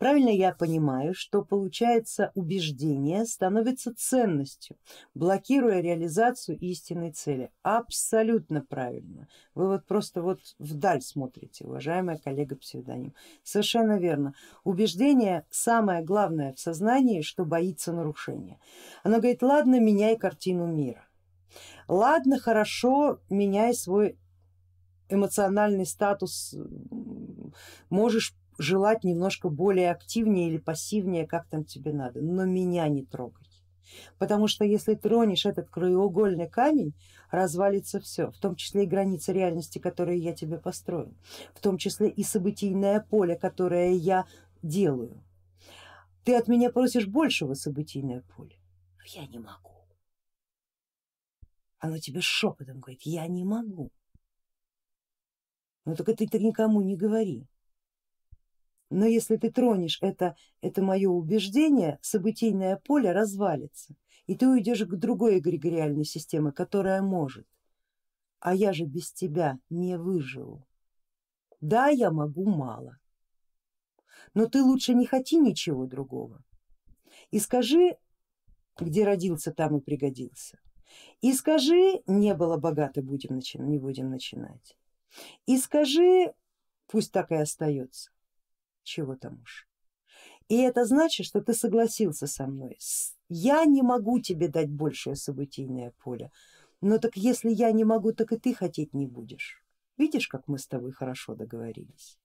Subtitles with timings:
[0.00, 4.78] Правильно я понимаю, что получается убеждение становится ценностью,
[5.12, 7.50] блокируя реализацию истинной цели.
[7.62, 9.28] Абсолютно правильно.
[9.54, 13.12] Вы вот просто вот вдаль смотрите, уважаемая коллега псевдоним.
[13.42, 14.32] Совершенно верно.
[14.64, 18.58] Убеждение самое главное в сознании, что боится нарушения.
[19.02, 21.06] Оно говорит, ладно, меняй картину мира.
[21.88, 24.16] Ладно, хорошо, меняй свой
[25.10, 26.56] эмоциональный статус,
[27.90, 33.46] можешь желать немножко более активнее или пассивнее, как там тебе надо, но меня не трогай.
[34.18, 36.94] Потому что если тронешь этот краеугольный камень,
[37.30, 41.14] развалится все, в том числе и границы реальности, которые я тебе построю,
[41.54, 44.26] в том числе и событийное поле, которое я
[44.62, 45.22] делаю.
[46.24, 48.56] Ты от меня просишь большего событийное поле,
[49.06, 49.70] я не могу.
[51.78, 53.90] Оно тебе шепотом говорит, я не могу.
[55.86, 57.46] Ну только ты-то никому не говори.
[58.90, 63.94] Но если ты тронешь это, это мое убеждение, событийное поле развалится,
[64.26, 67.46] и ты уйдешь к другой эгрегориальной системе, которая может.
[68.40, 70.66] А я же без тебя не выживу.
[71.60, 72.98] Да, я могу мало,
[74.34, 76.42] но ты лучше не хоти ничего другого.
[77.30, 77.96] И скажи,
[78.76, 80.58] где родился, там и пригодился.
[81.20, 84.76] И скажи, не было богато, будем начинать, не будем начинать.
[85.46, 86.34] И скажи,
[86.88, 88.10] пусть так и остается
[88.82, 89.68] чего там уж.
[90.48, 92.78] И это значит, что ты согласился со мной.
[93.28, 96.32] Я не могу тебе дать большее событийное поле,
[96.80, 99.62] но так если я не могу, так и ты хотеть не будешь.
[99.96, 102.18] Видишь, как мы с тобой хорошо договорились?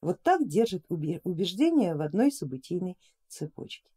[0.00, 2.96] Вот так держит убеждение в одной событийной
[3.28, 3.90] цепочке.